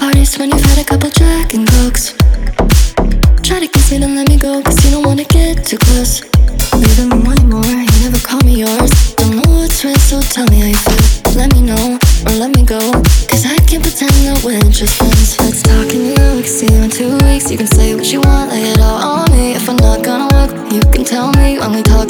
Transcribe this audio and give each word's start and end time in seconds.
parties 0.00 0.38
when 0.38 0.48
you've 0.50 0.64
had 0.64 0.78
a 0.78 0.84
couple 0.84 1.10
Jack 1.10 1.52
and 1.52 1.68
Cokes. 1.68 2.14
Try 3.44 3.60
to 3.60 3.68
kiss 3.68 3.92
me, 3.92 3.98
then 3.98 4.16
let 4.16 4.26
me 4.28 4.38
go, 4.38 4.62
cause 4.62 4.82
you 4.82 4.90
don't 4.92 5.04
wanna 5.04 5.24
get 5.24 5.62
too 5.62 5.76
close. 5.76 6.22
Leaving 6.72 7.10
me 7.12 7.18
wanting 7.20 7.50
more, 7.50 7.64
you 7.64 7.98
never 8.00 8.18
call 8.18 8.40
me 8.40 8.64
yours. 8.64 8.90
Don't 9.20 9.36
know 9.36 9.48
what's 9.52 9.84
real, 9.84 10.00
so 10.08 10.22
tell 10.22 10.46
me 10.48 10.60
how 10.60 10.70
you 10.72 10.80
feel. 10.88 11.36
Let 11.36 11.52
me 11.52 11.60
know, 11.60 11.98
or 12.26 12.32
let 12.40 12.50
me 12.56 12.64
go. 12.64 12.80
Cause 13.28 13.44
I 13.44 13.58
can't 13.68 13.84
pretend 13.84 14.16
that 14.24 14.40
we're 14.42 14.58
just 14.72 14.96
friends. 14.96 15.38
Let's 15.38 15.62
talk 15.62 15.92
in 15.92 16.00
New 16.08 16.16
York, 16.16 16.46
see 16.46 16.72
you 16.72 16.80
in 16.80 16.90
two 16.90 17.12
weeks. 17.28 17.50
You 17.50 17.58
can 17.58 17.68
say 17.68 17.94
what 17.94 18.10
you 18.10 18.20
want, 18.22 18.50
lay 18.50 18.72
it 18.72 18.80
all 18.80 19.20
on 19.20 19.30
me. 19.32 19.52
If 19.52 19.68
I'm 19.68 19.76
not 19.76 20.02
gonna 20.02 20.32
work, 20.32 20.50
you 20.72 20.80
can 20.92 21.04
tell 21.04 21.28
me 21.36 21.58
when 21.58 21.72
we 21.76 21.82
talk 21.82 22.09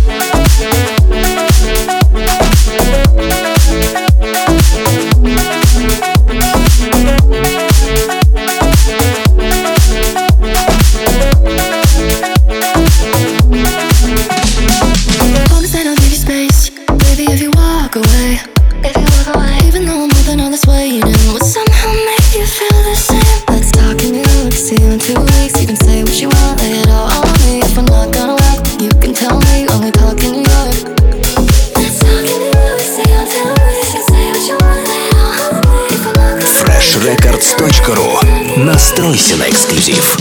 freshrecords.ru 37.61 38.57
Настройся 38.57 39.35
на 39.37 39.47
эксклюзив. 39.47 40.17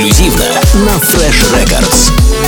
Эксклюзивно 0.00 0.46
на 0.86 0.96
Fresh 0.96 1.52
Records. 1.52 2.39